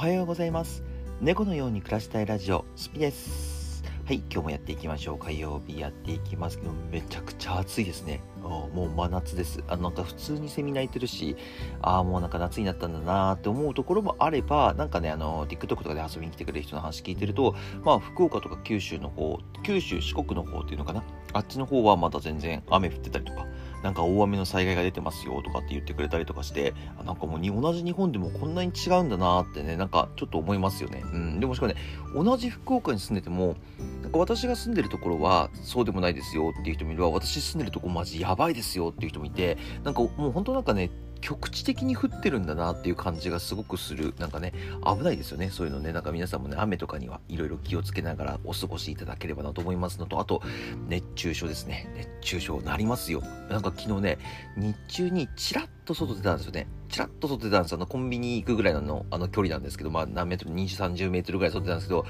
[0.00, 0.82] おはようございます。
[1.20, 3.84] 猫のように暮らしたいラジオスピです。
[4.06, 5.18] はい今日もやっていきましょう。
[5.18, 6.56] 火曜日やっていきます。
[6.56, 8.22] けどめちゃくちゃ暑いですね。
[8.42, 9.62] もう真夏です。
[9.68, 11.36] あなんか普通にセミ鳴いてるし
[11.82, 17.54] ああもうなんか夏になったんだなーって思うところもあればなんかねあの TikTok とかで遊びに来てくれる人の話聞いてると
[17.84, 21.04] まあ福岡とか九州の方九州四国の方っていうのかな。
[21.34, 23.46] あっちの方はまだ全然雨降ってたりとか
[23.82, 31.02] なんか大雨の災害が出てますよとかって言ってくれたりとかして、あなんかもうに同じ日本でもこんなに違うんだなってね、なんかちょっと思いますよね。
[31.12, 31.40] うん。
[31.40, 31.78] でもしかもね、
[32.14, 33.56] 同じ福岡に住んでても、
[34.02, 44.14] なんか私が住んでるところはそうでもないですよっていう人もいれば、私住んでるとこマジやばいですよっていう人もいて、なんかもう本当なんかね、局地的に降ってるんだなっていう感じがすごくする。
[44.18, 44.52] なんかね、
[44.84, 45.50] 危ないですよね。
[45.50, 45.92] そういうのね。
[45.92, 50.42] なんか皆さんもね、雨とかにはいろいろ気をつけながらお過ごしいただければなと思いますのと、あと、
[50.88, 51.90] 熱中症ですね。
[51.96, 53.22] 熱中症なりますよ。
[53.48, 54.18] なんか昨日ね、
[54.56, 56.66] 日中にチラッと外出たんですよね。
[56.88, 57.74] チラッと外出たんです。
[57.74, 62.06] あの、コンビニ行くぐらいのあの距離なんですけど、まあ何メートル、20、30メートルぐらい外出たんですけど、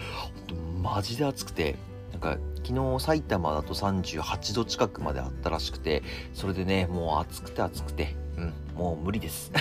[0.82, 1.76] マジで暑くて、
[2.12, 6.02] なんか昨日埼玉だと38度近くまであったらしくて、
[6.34, 9.52] それでね、もう暑くて暑くて、うん、もう無理です。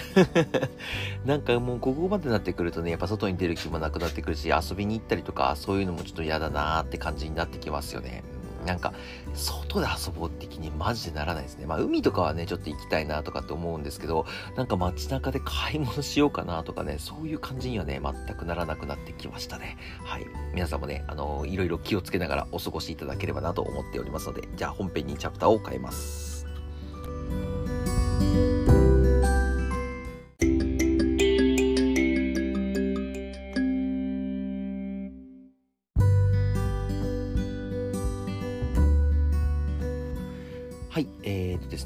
[1.26, 8.24] なんかもうここまでなってくるとね、やっぱ外に出る気もなくなってくるし、遊びに行ったりとか、そういうのもちょっと嫌だなーって感じになってきますよね。
[8.66, 8.94] なんか、
[9.34, 11.66] 外で遊ぼうって気にマジでならないですね。
[11.66, 19.78] まあ、海とかはね、ちょっと行きたいなとかって思うんですけど、なんか街中で買い物しようかなとかね、そういう感じにはね、全くならなくなってきましたね。
[20.04, 20.26] はい。
[20.54, 26.29] 皆さんもね、あのー、いろいろ気をつけながらお過ごしいただければなと思っておりますので、じゃあ本編にチャプターを変えます。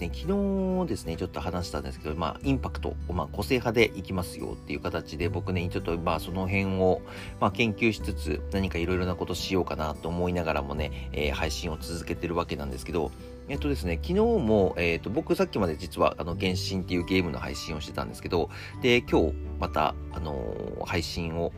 [0.04, 7.02] ね、昨日ですね、ちょっと話したんですけど、まあ、インパクト、まあ、個性派でいきますよっていう形で、僕ね、ちょっと、まあ、その辺を、
[7.40, 13.12] まあ、研究しつつ、何かいろいろなことしようかなと思いながらもね、えー、配信を続けてるわけなんですけど、
[13.50, 18.50] えっとですね、昨日も、えっ、と、僕さっきまで実は、あの、原神っていうゲームの配信をしてたんですけど、
[18.82, 21.52] で、今日、また、あのー、配信を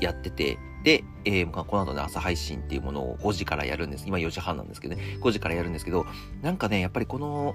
[0.00, 4.06] やってて、で、えー、この後ね、朝配信っていうものを5時からやるんです。
[4.06, 6.06] 今4時半なんですけどね、5時からやるんですけど、
[6.42, 7.54] なんかね、やっぱりこの、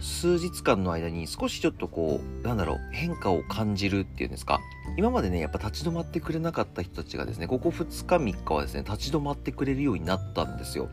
[0.00, 4.60] 数日間の間に少しちょっとこう、なんだろう、変化を感じるっていうんですか。
[4.96, 10.88] 今までね、やっぱ立ち止まってくれなかった人たちがですね、ここ2日3日はですね、立ち止まってくれるようになったんですよ。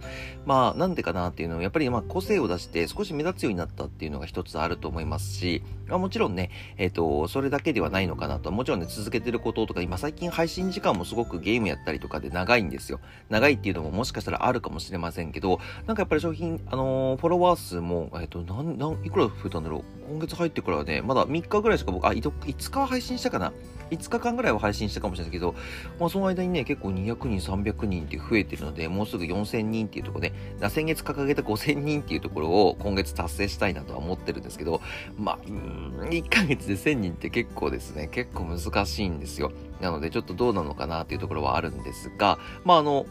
[0.45, 8.51] まあ、なんでかなっていうのは、やっぱりまあ個性を出して少し目立つようになったっていうのが一つあると思いますし、まあ、もちろんね、えっ、ー、と、それだけではないのかなと。
[8.51, 12.99] もちろんね、続けてることとか、今最近配信時間もすごくゲームやったりとかで長いんですよ。
[13.29, 19.83] 長いっていうのももしかしたらあるかもしれませんけど、なんかやっぱり商品、あのー、フォロワー数も、えっ、ー、と、なん、なん、いくら増えたんだろう？
[20.09, 23.53] 今月入ってからはね、まだ3日ぐらいしか僕、あ、5日は配信したかな
[23.91, 25.55] ?5 日間ぐらいは配信したかもしれないけど、
[25.99, 30.33] まあその間にね、結構200人、300人って増えてるので、もうすぐ4000人っていうところで、
[30.69, 34.81] 先月掲げた5000人っていうところを今月達成したいなとは思ってるんですけど、
[35.17, 39.51] まあ、1ヶ月で1000人って結構ですね、結構難しいんですよ。
[39.81, 43.05] なのでちょっとどうなのかなっていうところはあるんですが、まああの、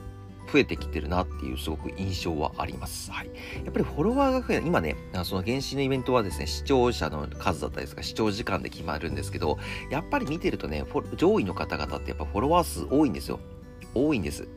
[0.51, 3.11] 増えてきてるなっていうすごく印象はあります。
[3.11, 3.27] はい。
[3.65, 9.59] やっぱりフォロワーが増え今ね、その原始のイベントはですね、視聴者の数だったりとか、視聴時間で決まるんですけど、
[9.91, 10.85] やっぱり見てるとね、
[11.17, 13.41] 上位の方々ってやっぱフォロワー数多いんですよ。
[13.95, 14.49] 多いんです。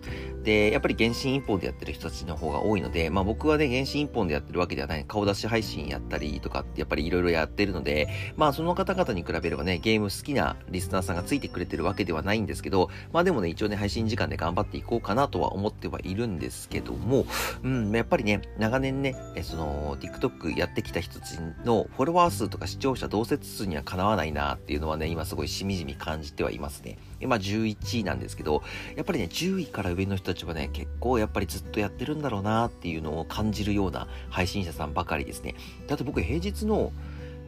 [0.44, 8.08] で、やっぱり原神一本でやってる人たちの方が多いので、まあ僕はね、原神一本でやってるわけではない、顔出し配信やったりとかってやっぱりいろいろやってるので、
[8.38, 17.26] まあその方々に比べればね、ゲーム好きなリスナーさんがついてくれてるわけではないんですけど、まあでもね、一応ね、配信時間で頑張っていこうかなとは思ってはいるんですけども、
[17.64, 26.98] うん、やっぱりね、長年ね、えその、TikTok やってきた人たちのフォロワー数とか視聴者同説数にはかなわないなっていうのはね、今すごいしみじみ感じてはいますね。
[27.20, 28.62] 今11位なんですけど、
[28.96, 35.56] やっぱりね、10位から上の人たちはね、結構やっぱりずっとやってるんだろうなっていうのを感じるような配信者さんばかりですね。
[35.88, 36.92] だって僕平日の、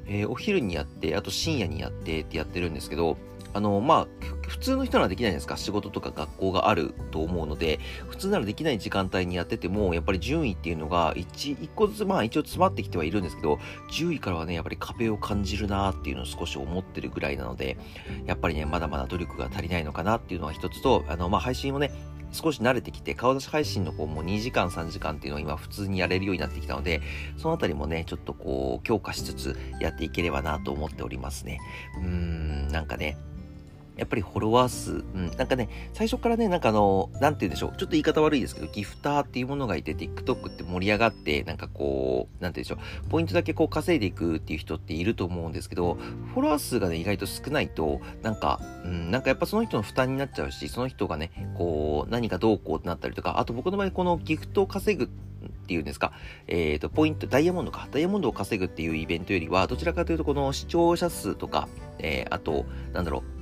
[0.07, 3.17] えー、お昼にやって、あと深夜にやってってやってるんですけど、
[3.53, 4.07] あの、まあ、
[4.47, 13.59] 普通の人ならできないんですか仕事とか学校があると思うので、普通ならできない時間帯にやってても、やっぱり順位っていうのが1、1個ずつ、まあ一応詰まってきてはいるんですけど、
[13.91, 17.77] 10位からはね、やっぱり壁を感じるなっていうのを少し思ってるぐらいなので、
[18.25, 21.91] やっぱりね、まだまだ努力が足りないのかなっていうのは一つと、あの、まあ配信をね、
[22.31, 27.01] 少し慣れてきて、顔出し配信の方も2時間3時間っていうのを今普通にやれるようになってきたので、
[27.37, 31.59] そのあたりもね、ちょっとこう、強化しつつやっていければなと思っておりますね。
[31.97, 33.17] うーん、なんかね、
[33.97, 45.95] やっぱりフォロワー数、うん、なんかね、最初からね、なんかあの、なんて言うんでしょう、ちょっと言い方悪いですけど、ギフターっていうものがいて、TikTok って盛り上がって、なんかこう、なんて言うんでしょう、ポイントだけこう稼いでいくっていう人っていると思うんですけど、
[46.33, 55.09] フォロワー数がね、意外と少ないと、なんか、うん、なんかやっぱその人の負担になっちゃうし、その人がね、こう、何かどうこうってなったりとか、あと僕の場合、このギフトを稼ぐっ
[55.67, 56.13] ていうんですか、
[56.47, 61.67] えっ、ー、と、ポイント、ダイヤモンドか、ダイヤモンドを稼ぐっていうイベントよりは、どちらかというと、この視聴者数とか、
[61.99, 63.36] えー、あと、なんだろう、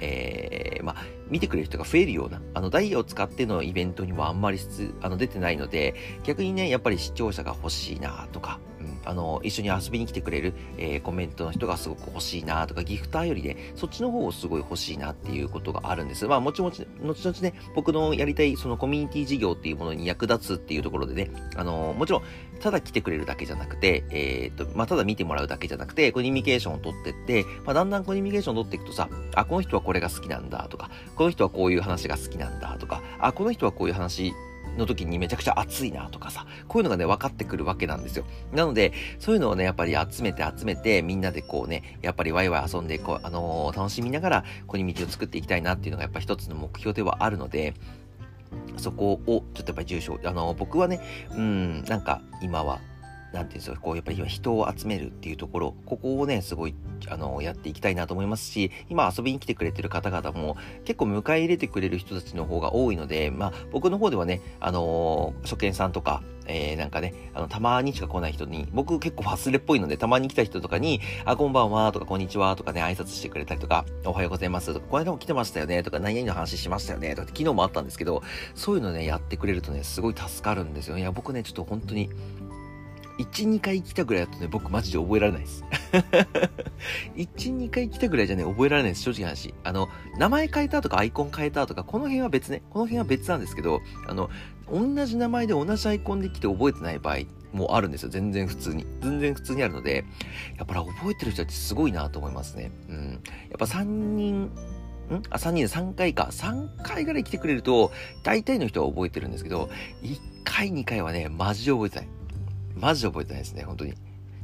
[0.00, 0.96] えー、まあ、
[1.28, 4.58] 見てくれる人が増えるような、あの、ダイヤを使ってのイベントにもあんまり
[5.00, 8.60] あの出てないので、逆にね、やっぱり視聴者が欲しいなとか、
[9.04, 16.26] あの、一緒に遊びに来てくれる、えー、コメントの人がすごく欲しいなとか、ギフターよりね、そっちの方をすごい欲しいなっていうことがあるんです。
[16.26, 22.22] まあ、もちもち、後々ね、僕のやりたいそのコミュニティ事業っていうものに役立つっていうところでね、あの、もちろん、
[22.60, 34.32] ただ来てくれるだけじゃなくて、えっ、と、まあ、ただ見てもらうだけじゃなくて、コミュニケーションを取ってって、まあ、だんだんコミュニケーションを取っていくとさ、あ、この人はこれが好きなんだとか、この人はこういう話が好きなんだとか、あ、この人はこういう話
[34.78, 38.24] の時にめちゃくちゃ暑いなとかさ、こういうのがね、分かってくるわけなんですよ。
[38.52, 47.74] なので、そういうのをね、やっぱり集めて集めて、みんなでこうね、やっぱりワイワイ遊んで、こう、あのー、楽しみながら、ここに道を作っていきたいなっていうのがやっぱ一つの目標ではあるので、
[48.76, 51.00] そこをちょっとやっぱり重症、あの、僕はね、
[51.32, 52.80] うん、なんか今は
[53.32, 56.74] なんていうんですか、こう、やっぱり人を集めるっていうところ、ここをね、すごい、
[57.08, 78.22] あの、やっていきたいなと思いますし、今遊びに来てくれてる方々も、結構迎え入れてくれる人たちの方が多いので、まあ、僕の方ではね、あの、初見さんとか、えー、なんかね、あの、たまにしか来ない人に、僕結構忘れっぽいので、たまに来た人とかに、あ、こんばんは、とか、こんにちは、とかね、挨拶してくれたりとか、おはようございます、とか、この間も来てましたよね、とか、何々の話しましたよね、とか、昨日もあったんですけど、
[78.54, 80.96] そういうのね、やってくれるとね、すごい助かるんですよ。
[80.96, 82.08] いや、僕ね、ちょっと本当に、
[83.18, 85.64] 1、2回来たぐらいだとね、僕マジで覚えられないです。
[87.16, 89.54] 1、2回来たぐらいじゃね、覚えられないです、正直な話。
[89.64, 94.30] あの、名前変えたとかアイコン変えたとか、この辺は別ね、この辺は別なんですけど、あの、
[94.70, 97.18] 同じ名前で同じアイコンで来て覚えてない場合
[97.52, 98.08] もあるんですよ。
[98.10, 98.86] 全然普通に。
[99.00, 100.04] 全然普通にあるので、
[100.56, 102.70] やっぱり覚えてる人たちすごいなと思いますね。
[102.88, 103.12] うん。
[103.12, 103.20] やっ
[103.58, 104.50] ぱ3人、ん？
[105.30, 106.28] あ、3人で3回か。
[106.30, 107.90] 3回ぐらい来てくれると、
[108.22, 109.70] 大体の人は覚えてるんですけど、
[110.02, 112.08] 1回、2回はね、マジで覚えてない。
[112.78, 113.94] マジで覚えてないですね、本当に。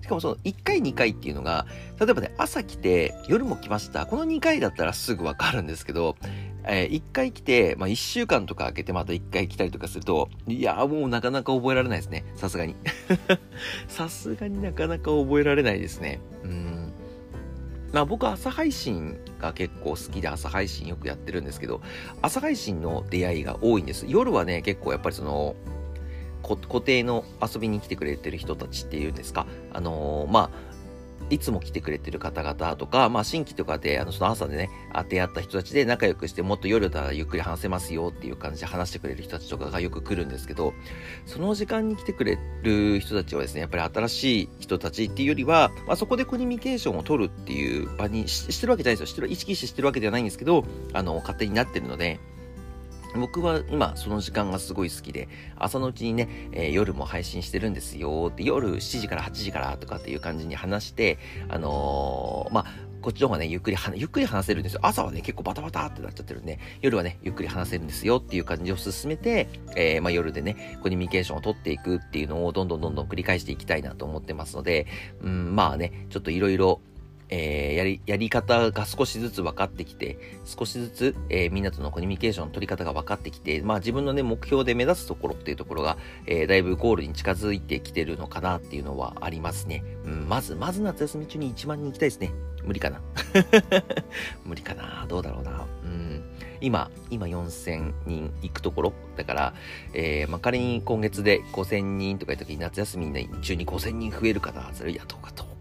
[0.05, 1.67] しかもその1回2回っていうのが、
[1.99, 4.05] 例えばね、朝来て夜も来ました。
[4.05, 6.17] この2回だったらすぐわかるんですけど、
[6.67, 12.25] えー、1回来て、まあ、1週間とか空けてまた1回来たりとかすると、いやもうなかなか覚えられないですね。
[12.37, 12.77] さすがに。
[13.89, 16.21] さすがになかなか覚えられないですね。
[16.43, 16.93] うん。
[17.95, 21.81] まあ僕朝配信が結構好きで朝配信よくやってるんですけど、
[22.21, 24.05] 朝配信の出会いが多いんです。
[24.09, 25.55] 夜はね、結構やっぱりその、
[26.45, 30.75] 固定の遊びに来てくれてる人たちっていうんですか、あのー、まあ、
[31.31, 34.71] いつも来てくれてる方々とか、まあ、新規とかで、あの、その朝でね、
[35.09, 40.75] 出会った人たちで仲良くして、もっと夜だらゆっくり話せますよっていう感じで話してくれる人たちとかがよく来るんですけど、
[41.27, 49.07] その時間に来てくれる人たちはですね、やっぱり新しい人たちっていうよりは、まあ、そこでコミュニケーションを取るっていう場にしてるわけじゃないですよ。
[49.07, 52.21] してる、意識してしてるわけではないんですけど、あの、勝手になってるので、
[53.15, 61.19] 僕は今その時間がすごい好きで、朝のうちにね、えー、夜も配信してるんですよって、夜7時から8時からとかっていう感じに話して、
[61.49, 64.81] あのー、まあ、こっちの方がね、ゆっくり、ゆっくり話せるんですよ。
[64.83, 74.87] 朝はね、結構バタバタってなっちゃってるんで、夜はね、ゆっくり話せるんですよっていう感じを進めて、えー、まあ、夜でね、コミュニケーションを取っていくっていうのをどんどんどんどん繰り返していきたいなと思ってますので、
[75.21, 76.81] うん、まあね、ちょっといろいろ、
[77.29, 85.97] えー、やり、やり方が少しずつ分かってきて、少しずつ、えー、みんなとのコミュニケーションの取り方が分かってきて、まあ自分のね、目標で目指すところっていうところが、
[86.27, 89.85] えー、だいぶゴールに近づいてきてるのかなっていうのはありますね。
[90.05, 92.33] うん、まず、まず夏休み中に1万人行きたいですね。
[92.65, 93.01] 無理かな
[94.45, 95.67] 無理かなどうだろうな。
[95.85, 96.23] うん。
[96.61, 99.55] 今、今4000人行くところだから、
[99.93, 105.54] えー、まあ、仮に今月で5000人とかいう時に夏休み中に5000人増えるかなそれ、いや、どうかと。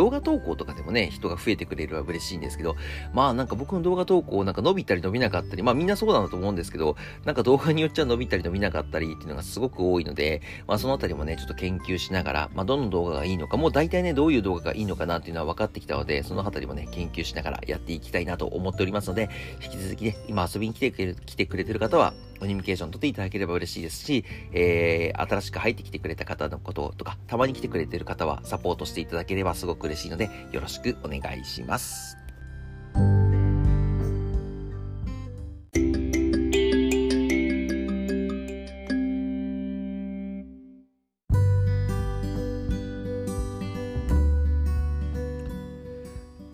[0.00, 2.74] 動画投稿とかでもね、人が増えてくれるは嬉しいんですけど、
[3.12, 19.28] まあなんか僕の動画投稿なんか伸びたり伸びなかったり、まあみんなそうだなと思うんですけど、なんか動画によっちゃ伸びたり伸びなかったりっていうのがすごく多いので、まあそのあたりもね、ちょっと研究しながら、まあどの動画がいいのか、もう大体ね、どういう動画がいいのかなっていうのは分かってきたので、そのあたりもね、研究しながらやっていきたいなと思っておりますので、
[19.62, 32.29] 引き続きね、今遊びに来てくれ来てくれてる方は、コミュニケーション取っていただければ嬉しいですし、えー、新しく入ってきてくれた方のこととか、たまに来てくれてる方はサポートしていただければすごく嬉しいので、よろしくお願いします。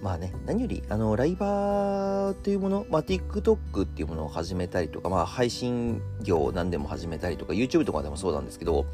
[0.00, 8.86] まあね、何より、あの、ライバーというもの、まあ、TikTok っていうものを始めたりとか、まあ、配信業を何でも始めたりとか、YouTube とかでもそうなんですけど、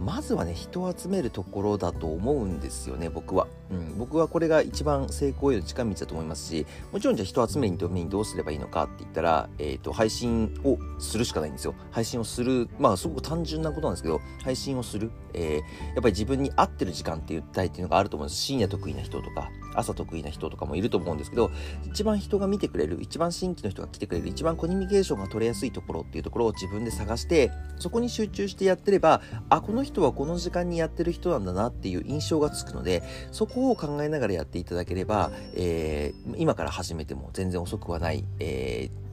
[0.00, 3.46] まずはね、人を集めるところだと思うんですよね、僕は。
[3.70, 11.74] うん、僕はこれが一番成功への近道だと思いますし、もちろんじゃあ人を集めるためにどうすればいいのかって言ったら、えっ、ー、と、配信をするしかないんですよ。
[11.90, 15.10] 配信をする、まあ、すごく単純なことなんですけど、配信をする。
[15.34, 15.60] えー、や
[15.92, 18.40] っぱり自分に合ってる時間って言ったいっていうのがあると思うんです。
[18.40, 21.50] 深夜得意な人とか、朝得意な人とかもいると思うんですけど、
[21.86, 33.02] 一番人が見てくれる、一番新規の人が来てくれる、一番コミュニケーションが取れやすいところっていうところを自分で探して、そこに集中してやってれば、あ、この人はこの時間にやってる人なんだなっていう印象がつくので、
[33.32, 39.07] そこを考えながらやっていただければ、えー、今から始めても全然遅くはない、えー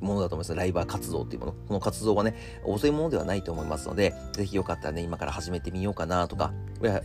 [0.00, 0.54] ものだと思います。
[0.54, 1.52] ライバー活動っていうもの。
[1.52, 6.52] この活動はね、遅いものではないと思いますので、ぜひよかったらね、今から始めてみようかなとか、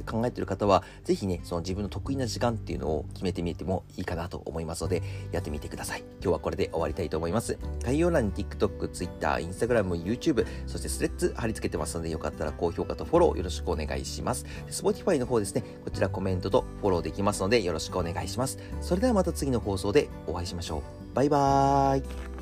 [0.06, 6.04] 考えてる方は、ぜひね、その自分の得意な時間っていうのを決めてみてもいいかなと思いますので、やってみてください。
[6.22, 7.58] 今日はこれで終わりたいと思います。
[7.84, 14.46] 概要欄に TikTok、Twitter、Instagram、YouTube、そしてスレッズ貼り付けてますので、よかったら高評価とフォローよろしくお願いします。
[14.70, 18.58] Spotify の方ですね、こちらコメントとフォローできますので、よろしくお願いします。
[18.82, 21.16] それではまた次の放送でお会いしましょう。
[21.16, 22.33] バイバーイ。